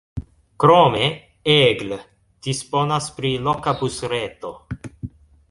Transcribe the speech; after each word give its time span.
Krome 0.63 1.03
Aigle 1.55 1.99
disponas 2.47 3.11
pri 3.19 3.33
loka 3.49 3.75
busreto. 3.85 4.55